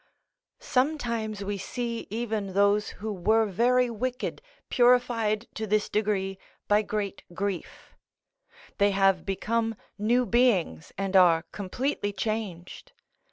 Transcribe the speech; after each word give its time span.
Sometimes 0.59 1.43
we 1.43 1.59
see 1.59 2.07
even 2.09 2.53
those 2.53 2.89
who 3.05 3.13
were 3.13 3.45
very 3.45 3.87
wicked 3.87 4.41
purified 4.67 5.45
to 5.53 5.67
this 5.67 5.89
degree 5.89 6.39
by 6.67 6.81
great 6.81 7.21
grief; 7.35 7.93
they 8.79 8.89
have 8.89 9.27
become 9.27 9.75
new 9.99 10.25
beings 10.25 10.91
and 10.97 11.15
are 11.15 11.43
completely 11.51 12.11
changed. 12.11 12.93